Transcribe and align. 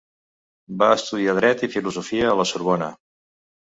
Va 0.83 0.87
estudiar 0.93 1.35
dret 1.39 1.63
i 1.67 1.71
filosofia 1.75 2.31
a 2.33 2.35
la 2.41 2.47
Sorbona. 2.53 2.89